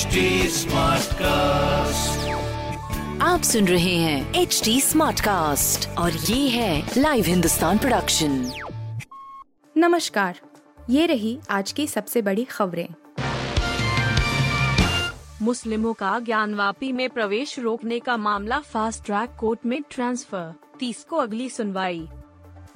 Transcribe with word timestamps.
HD 0.00 0.06
cast 1.12 2.28
आप 3.22 3.42
सुन 3.42 3.68
रहे 3.68 3.96
हैं 3.96 4.34
एच 4.34 4.60
डी 4.64 4.80
स्मार्ट 4.80 5.20
कास्ट 5.20 5.88
और 5.88 6.12
ये 6.12 6.48
है 6.48 6.90
लाइव 6.98 7.24
हिंदुस्तान 7.24 7.78
प्रोडक्शन 7.78 8.52
नमस्कार 9.76 10.40
ये 10.90 11.06
रही 11.06 11.38
आज 11.50 11.72
की 11.72 11.86
सबसे 11.86 12.22
बड़ी 12.22 12.44
खबरें। 12.44 12.88
मुस्लिमों 15.42 15.92
का 15.92 16.18
ज्ञानवापी 16.18 16.92
में 16.92 17.10
प्रवेश 17.10 17.58
रोकने 17.58 17.98
का 17.98 18.16
मामला 18.16 18.58
फास्ट 18.58 19.04
ट्रैक 19.04 19.30
कोर्ट 19.40 19.60
में 19.66 19.82
ट्रांसफ़र 19.90 20.54
तीस 20.78 21.04
को 21.04 21.16
अगली 21.16 21.48
सुनवाई। 21.48 22.08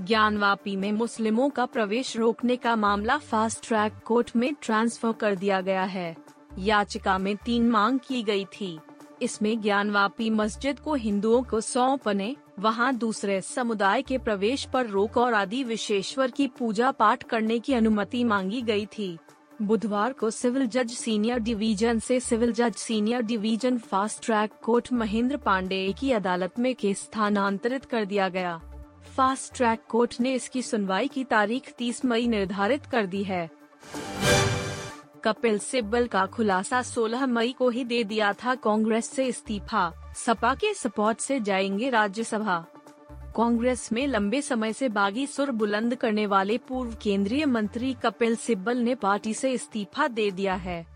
ज्ञानवापी 0.00 0.76
में 0.76 0.92
मुस्लिमों 0.92 1.50
का 1.50 1.66
प्रवेश 1.66 2.16
रोकने 2.16 2.56
का 2.56 2.76
मामला 2.76 3.18
फास्ट 3.18 3.68
ट्रैक 3.68 3.92
कोर्ट 4.04 4.30
में 4.36 4.54
ट्रांसफ़र 4.62 5.12
कर 5.12 5.34
दिया 5.34 5.60
गया 5.60 5.84
है। 5.84 6.23
याचिका 6.58 7.18
में 7.18 7.36
तीन 7.36 7.70
मांग 7.70 7.98
की 7.98 8.22
गई 8.22 8.44
थी। 8.44 8.78
इसमें 9.22 9.60
ज्ञानवापी 9.62 10.30
मस्जिद 10.30 10.80
को 10.80 10.94
हिंदुओं 10.94 11.42
को 11.42 11.60
सौंपने, 11.60 12.36
वहाँ 12.58 12.94
दूसरे 12.94 13.40
समुदाय 13.40 14.02
के 14.02 14.18
प्रवेश 14.18 14.64
पर 14.64 14.86
रोक 14.86 15.16
और 15.16 15.34
आदि 15.34 15.62
विशेश्वर 15.64 16.30
की 16.30 16.46
पूजा 16.46 16.90
पाठ 16.90 17.22
करने 17.22 17.58
की 17.58 17.74
अनुमति 17.74 18.24
मांगी 18.24 18.62
गई 18.62 18.86
थी। 18.86 19.18
बुधवार 19.62 20.12
को 20.12 20.30
सिविल 20.30 20.66
जज 20.66 20.90
सीनियर 20.90 21.38
डिवीज़न 21.38 21.98
से 21.98 22.20
सिविल 22.20 22.52
जज 22.52 22.74
senior 22.74 23.22
division 23.22 23.78
fast 23.78 24.24
track 24.24 24.50
court 24.62 24.92
Mahendra 24.92 25.36
Pandey 25.36 25.94
की 25.98 26.10
अदालत 26.12 26.58
में 26.58 26.74
केस 26.74 26.98
स्थानांतरित 26.98 27.84
कर 27.84 28.04
दिया 28.04 28.28
गया। 28.28 28.60
फास्ट 29.16 29.54
ट्रैक 29.54 29.80
कोर्ट 29.88 30.16
ने 30.20 30.34
इसकी 30.34 30.62
सुनवाई 30.62 31.08
की 31.08 31.24
तारीख 31.24 31.72
30 31.78 32.04
मई 32.04 32.26
निर्धारित 32.26 32.86
कर 32.86 33.06
दी 33.06 33.22
है। 33.22 33.50
कपिल 35.24 35.58
सिब्बल 35.58 36.06
का 36.06 36.26
खुलासा 36.26 36.82
16 36.82 37.26
मई 37.26 37.54
को 37.58 37.68
ही 37.68 37.84
दे 37.84 38.04
दिया 38.04 38.32
था। 38.32 38.54
कांग्रेस 38.54 39.10
से 39.10 39.26
इस्तीफा। 39.26 40.12
सपा 40.16 40.54
के 40.54 40.74
सपोर्ट 40.74 41.18
से 41.18 41.40
जाएँगे 41.40 41.90
राज्यसभा। 41.90 42.66
कांग्रेस 43.36 43.92
में 43.92 44.06
लंबे 44.06 44.42
समय 44.42 44.72
से 44.72 44.88
बागी 44.88 45.26
सुर 45.26 45.50
बुलंद 45.50 45.94
करने 45.94 46.26
वाले 46.26 46.58
पूर्व 46.58 46.96
केंद्रीय 47.02 47.46
मंत्री 47.46 47.96
कपिल 48.02 48.36
सिब्बल 48.36 48.76
ने 48.76 48.94
पार्टी 48.94 49.34
से 49.34 49.52
इस्तीफा 49.52 50.08
दे 50.08 50.30
दिया 50.30 50.54
है। 50.54 50.86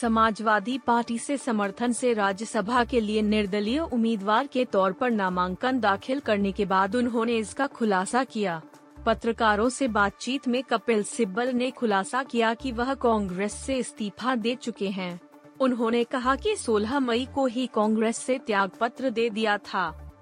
समाजवादी 0.00 0.78
पार्टी 0.78 1.18
से 1.18 1.36
समर्थन 1.36 1.92
से 1.92 2.12
राज्यसभा 2.12 2.84
के 2.84 3.00
लिए 3.00 3.22
निर्दलीय 3.22 3.78
उम्मीदवार 3.78 4.46
के 4.46 4.64
तौर 4.64 4.92
पर 4.92 5.10
नामांकन 5.10 5.80
दाखिल 5.80 6.20
करने 6.20 6.52
के 6.52 6.64
बाद 6.64 6.96
उन्होंने 6.96 7.36
इसका 7.36 7.66
खुलासा 7.66 8.24
किया। 8.24 8.62
पत्रकारों 9.06 9.68
से 9.68 9.88
बातचीत 9.88 10.48
में 10.48 10.62
कपिल 10.62 11.02
सिब्बल 11.02 11.48
ने 11.48 11.70
खुलासा 11.70 12.22
किया 12.22 12.54
कि 12.54 12.72
वह 12.72 12.94
कांग्रेस 12.94 13.52
से 13.52 13.74
इस्तीफा 13.74 14.34
दे 14.34 14.54
चुके 14.54 14.88
हैं। 14.88 15.20
उन्होंने 15.60 16.04
कहा 16.04 16.36
कि 16.36 16.56
16 16.56 16.98
मई 17.00 17.26
को 17.34 17.46
ही 17.46 17.66
कांग्रेस 17.66 18.16
से 18.16 18.38
त्याग 18.38 18.70
पत्र 18.80 19.10
दे 19.10 19.30
दिया 19.30 19.58
था। 19.58 20.12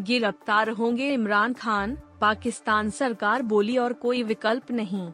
गिरफ़्तार 0.00 0.70
होंगे 0.70 1.12
इमरान 1.12 1.52
खान, 1.52 1.96
पाकिस्तान 2.20 2.90
सरकार 2.90 3.42
बोली 3.42 3.76
और 3.76 3.92
कोई 3.92 4.22
विकल्प 4.22 4.70
नहीं। 4.70 5.10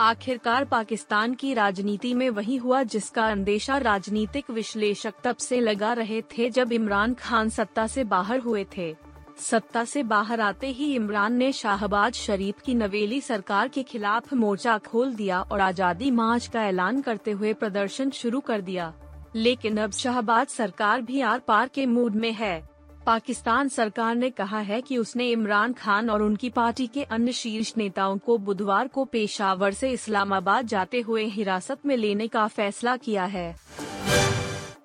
आखिरकार 0.00 0.64
पाकिस्तान 0.64 1.34
की 1.34 1.54
राजनीति 1.54 2.14
में 2.14 2.30
वही 2.30 2.56
हुआ 2.56 2.82
जिसका 2.82 3.26
अंदेशा 3.26 3.78
राजनीतिक 3.78 4.50
विश्लेषक 4.50 5.14
तब 5.24 5.36
से 5.36 5.60
लगा 5.60 5.92
रहे 5.92 6.22
थे 6.22 6.50
जब 6.50 6.72
इमरान 6.72 7.14
खान 7.14 7.48
सत्ता 7.48 7.86
से 7.86 8.04
बाहर 8.04 8.38
हुए 8.38 8.66
थे। 8.76 9.07
सत्ता 9.40 9.84
से 9.84 10.02
बाहर 10.02 10.40
आते 10.40 10.66
ही 10.68 10.94
इमरान 10.94 11.32
ने 11.32 11.50
शाहबाज 11.52 12.14
शरीफ 12.14 12.60
की 12.60 12.74
नवेली 12.74 13.20
सरकार 13.20 13.68
के 13.68 13.82
खिलाफ 13.82 14.32
मोर्चा 14.34 14.76
खोल 14.86 15.14
दिया 15.14 15.40
और 15.42 15.60
आज़ादी 15.60 16.10
मार्च 16.10 16.46
का 16.46 16.64
ऐलान 16.64 17.00
करते 17.00 17.30
हुए 17.30 17.52
प्रदर्शन 17.54 18.10
शुरू 18.10 18.40
कर 18.40 18.60
दिया। 18.60 18.92
लेकिन 19.36 19.76
अब 19.76 19.92
शाहबाज 19.92 20.46
सरकार 20.48 21.02
भी 21.02 21.20
आर 21.20 21.38
पार 21.38 21.68
के 21.68 21.86
मूड 21.86 22.14
में 22.14 22.32
है। 22.32 22.68
पाकिस्तान 23.06 23.68
सरकार 23.68 24.14
ने 24.14 24.30
कहा 24.30 24.58
है 24.60 24.80
कि 24.80 24.96
उसने 24.98 25.28
इमरान 25.30 25.72
खान 25.72 26.10
और 26.10 26.22
उनकी 26.22 26.50
पार्टी 26.50 26.86
के 26.86 27.02
अन्य 27.02 27.32
शीर्ष 27.32 27.72
नेताओं 27.76 28.18
को 28.18 28.38
बुधवार 28.38 28.88
को 28.88 29.04
पेशावर 29.04 29.72
से 29.72 29.90
इस्लामाबाद 29.90 30.66
जाते 30.66 31.00
हुए 31.00 31.24
हिरासत 31.26 31.86
में 31.86 31.96
लेने 31.96 32.28
का 32.28 32.46
फैसला 32.48 32.96
किया 32.96 33.24
है। 33.26 33.54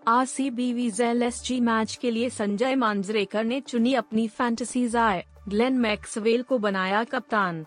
आर 0.07 0.25
सी 0.25 0.49
बी 0.49 0.71
वीजेल 0.73 1.23
एस 1.23 1.41
जी 1.43 1.59
मैच 1.59 1.95
के 1.95 2.09
लिए 2.11 2.29
संजय 2.29 2.75
मांजरेकर 2.75 3.43
ने 3.43 3.59
चुनी 3.61 3.93
अपनी 3.93 4.27
फैंटेसीज 4.27 4.95
आए। 4.95 5.23
ग्लेन 5.49 5.77
मैक्सवेल 5.77 6.41
को 6.41 6.57
बनाया 6.57 7.03
कप्तान। 7.03 7.65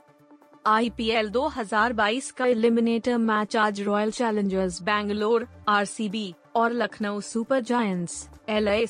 आईपीएल 0.67 1.29
2022 1.31 2.31
का 2.31 2.47
एलिमिनेटर 2.47 3.17
मैच 3.19 3.57
आज 3.57 3.81
रॉयल 3.81 4.11
चैलेंजर्स 4.11 4.83
बैंगलोर 4.83 5.49
आरसीबी 5.69 6.35
और 6.57 6.73
लखनऊ 6.73 7.21
सुपर 7.21 7.61
जायंट्स 7.61 8.29
एल 8.49 8.87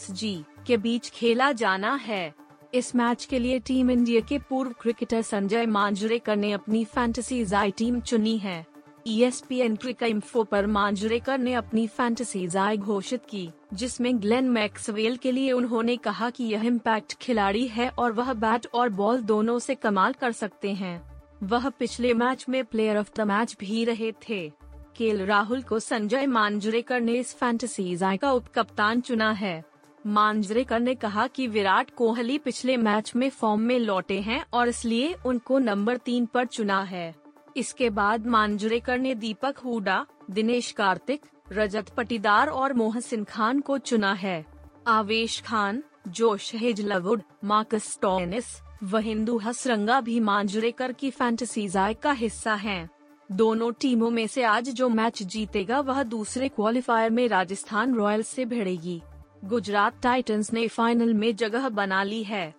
के 0.67 0.77
बीच 0.77 1.11
खेला 1.11 1.53
जाना 1.53 1.95
है। 1.95 2.35
इस 2.75 2.95
मैच 2.97 3.25
के 3.25 3.39
लिए 3.39 3.59
टीम 3.59 3.91
इंडिया 3.91 4.21
के 4.21 4.39
पूर्व 4.39 4.75
क्रिकेटर 4.81 5.23
संजय 5.23 5.67
मांजरेकर 5.67 6.37
ने 6.37 6.53
अपनी 6.53 6.85
फैंटेसी 6.85 7.45
जाई 7.45 7.71
टीम 7.71 8.01
चुनी 8.01 8.39
है। 8.39 8.65
ESPN 9.07 9.77
क्रिक 9.77 10.03
इन्फो 10.03 10.45
पर 10.45 10.67
मांजरेकर 10.67 11.39
ने 11.39 11.53
अपनी 11.55 11.87
फैंटेसी 11.87 12.47
जाय 12.49 12.77
घोषित 12.77 13.23
की, 13.31 13.51
जिसमें 13.75 14.23
ग्लेन 14.23 14.49
मैक्सवेल 14.49 15.17
के 15.17 15.33
लिए 15.33 15.53
उन्होंने 15.53 15.97
कहा 15.97 16.31
कि 16.31 16.45
यह 16.45 16.65
इम्पैक्ट 16.65 17.15
खिलाड़ी 17.15 17.67
है 17.67 17.89
और 17.89 18.13
वह 18.13 18.33
बैट 18.33 18.67
और 18.75 18.89
बॉल 18.89 19.21
दोनों 19.21 19.59
से 19.59 19.75
कमाल 19.75 20.13
कर 20.13 20.33
सकते 20.33 20.73
हैं। 20.73 21.23
वह 21.43 21.69
पिछले 21.69 22.15
मैच 22.15 22.47
में 22.49 22.65
प्लेयर 22.65 22.99
ऑफ़ 22.99 23.11
द 23.17 23.21
मैच 23.21 23.57
भी 23.61 23.85
रहे 23.85 24.13
थे। 24.29 24.53
केल 24.97 25.23
राहुल 25.23 25.63
को 25.63 25.79
संजय 25.79 26.27
मांजरेकर 26.27 27.01
ने 27.01 27.13
इस 27.13 27.35
फैंटेसी 27.35 27.97
जाय 27.97 28.17
का 28.17 28.33
उप 28.33 28.47
कप्तान 28.55 29.01
चुना 29.01 29.31
है। 29.33 29.65
मांजरेकर 30.07 30.81
ने 30.81 30.95
कहा 30.95 31.27
कि 31.27 31.47
विराट 31.47 31.91
कोहली 31.91 32.39
पिछले 32.39 32.77
मैच 32.77 33.13
में 33.17 33.31
फॉर्म 33.31 33.61
में 33.61 33.79
लौटे 33.79 34.21
हैं 34.21 34.45
और 34.53 34.69
इसलिए 34.69 35.15
उनको 35.27 35.59
नंबर 35.59 35.97
तीन 35.97 36.27
पर 36.27 36.47
चुना 36.47 36.83
है। 36.83 37.26
इसके 37.57 37.91
बाद 37.91 38.27
मांजरेकर 38.27 38.99
ने 38.99 39.15
दीपक 39.15 39.59
हुडा, 39.59 40.07
दिनेश 40.31 40.71
कार्तिक, 40.73 41.27
रजत 41.53 41.89
पटीदार 41.89 42.49
और 42.49 42.73
मोहसिन 42.73 43.25
खान 43.25 43.61
को 43.61 43.79
चुना 43.79 44.13
है। 44.13 44.47
आवेश 44.87 45.41
खान, 45.41 45.83
जोश 46.09 46.55
हेजलवुड, 46.55 47.23
मार्कस 47.45 47.99
टोनिस 48.03 48.47
व 48.83 48.99
हिंदू 48.99 49.39
हसरंगा 49.39 50.01
भी 50.01 50.21
मांजरेकर 50.21 50.93
की 50.93 51.11
फैंटेसी 51.11 51.69
जाय 51.69 51.95
का 51.95 52.13
हिस्सा 52.13 52.55
हैं। 52.55 52.91
दोनों 53.33 53.73
टीमों 53.73 54.11
में 54.11 54.27
से 54.27 54.43
आज 54.43 54.69
जो 54.71 54.89
मैच 54.89 55.23
जीतेगा 55.23 55.81
वह 55.81 56.03
दूसरे 56.03 56.49
क्वालिफायर 56.49 57.11
में 57.11 57.29
राजस्थान 57.29 57.95
रॉयल्स 57.95 58.29
से 58.29 58.45
भिड़ेगी। 58.45 59.03
गुजरात 59.45 60.03
टाइटंस 60.03 60.53
ने 60.53 60.69
फाइनल 60.69 61.15
में 61.15 61.37
जगह 61.37 61.69
बना 61.69 62.03
ली 62.03 62.23
है। 62.25 62.55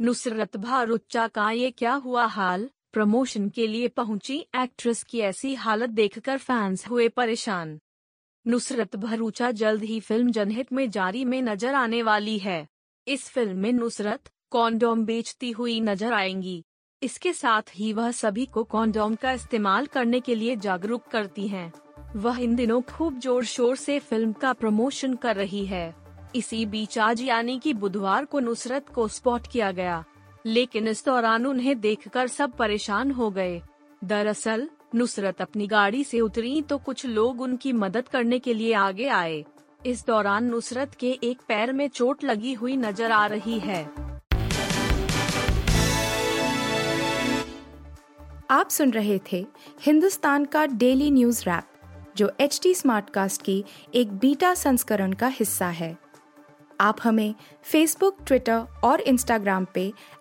नुसरत 0.00 0.56
भारुच्चा 0.56 1.26
का 1.28 1.50
ये 1.50 1.70
क्या 1.70 1.92
हुआ 1.92 2.24
हाल? 2.24 2.70
प्रमोशन 2.98 3.48
के 3.48 3.66
लिए 3.66 3.88
पहुँची 3.88 4.36
एक्ट्रेस 4.56 5.02
की 5.02 5.18
ऐसी 5.20 5.54
हालत 5.54 5.90
देखकर 5.90 6.38
फैंस 6.38 6.86
हुए 6.88 7.08
परेशान। 7.08 7.78
नुसरत 8.46 8.96
भरूचा 8.96 9.50
जल्द 9.50 9.82
ही 9.82 9.98
फ़िल्म 10.00 10.30
जनहित 10.30 10.72
में 10.72 10.90
जारी 10.90 11.24
में 11.24 11.40
नज़र 11.42 11.74
आने 11.74 12.02
वाली 12.02 12.38
है। 12.38 12.66
इस 13.06 13.28
फ़िल्म 13.28 13.56
में 13.56 13.72
नुसरत 13.72 14.30
कॉन्डोम 14.50 15.04
बेचती 15.04 15.50
हुई 15.50 15.80
नज़र 15.80 16.12
आएँगी। 16.12 16.62
इसके 17.02 17.32
साथ 17.32 17.62
ही 17.74 17.92
वह 17.92 18.10
सभी 18.12 18.46
को 18.46 18.64
कॉन्डोम 18.64 19.14
का 19.14 19.32
इस्तेमाल 19.32 19.86
करने 19.86 20.20
के 20.20 20.34
लिए 20.34 20.56
जागरूक 20.56 21.06
करती 21.06 21.48
हैं। 21.48 21.72
वह 22.16 22.40
इन 22.40 22.56
दिनों 22.56 22.82
खूब 22.82 23.20
ज़ोर 23.20 23.44
शोर 23.44 23.76
से 23.76 23.98
फ़िल्म 24.00 24.32
का 24.32 24.52
प्रमोशन 24.52 25.14
कर 25.14 25.36
रही 25.36 25.64
है। 25.66 25.94
इसी 26.36 26.64
बीच 26.66 26.98
आज 26.98 27.22
यानी 27.22 27.58
कि 27.58 27.74
बुधवार 27.74 28.24
को 28.24 28.40
नुसरत 28.40 28.88
को 28.88 29.08
स्पॉट 29.08 29.46
किया 29.46 29.72
गया। 29.72 30.04
लेकिन 30.46 30.88
इस 30.88 31.04
दौरान 31.04 31.46
उन्हें 31.46 31.80
देखकर 31.80 32.26
सब 32.26 32.52
परेशान 32.52 33.10
हो 33.10 33.30
गए। 33.30 33.62
दरअसल, 34.04 34.68
नुसरत 34.94 35.42
अपनी 35.42 35.66
गाड़ी 35.66 36.04
से 36.04 36.20
उतरी 36.20 36.62
तो 36.62 36.78
कुछ 36.78 37.06
लोग 37.06 37.40
उनकी 37.40 37.72
मदद 37.72 38.08
करने 38.08 38.38
के 38.38 38.54
लिए 38.54 38.74
आगे 38.74 39.08
आए। 39.08 39.44
इस 39.86 40.06
दौरान 40.06 40.44
नुसरत 40.44 40.94
के 40.94 41.10
एक 41.10 41.38
पैर 41.48 41.72
में 41.72 41.88
चोट 41.88 42.24
लगी 42.24 42.52
हुई 42.52 42.76
नज़र 42.76 43.10
आ 43.10 43.26
रही 43.26 43.58
है। 43.58 44.08
आप 48.50 48.68
सुन 48.70 48.90
रहे 48.90 49.20
थे 49.32 49.46
हिंदुस्तान 49.80 50.44
का 50.44 50.66
डेली 50.66 51.10
न्यूज़ 51.10 51.42
रैप, 51.42 51.64
जो 52.16 52.32
एच 52.40 52.60
टी 52.62 52.74
स्मार्टकास्ट 52.74 53.42
की 53.42 53.64
एक 53.94 54.12
बीटा 54.12 54.54
संस्करण 54.54 55.12
का 55.12 55.26
हिस्सा 55.26 55.66
है। 55.66 55.98
आप 56.80 56.96
हमें 57.02 57.34
फेसबुक 57.62 58.16
ट्विटर 58.26 58.66
और 58.84 59.00
इंस्टाग्राम 59.00 59.66
पे 59.74 59.92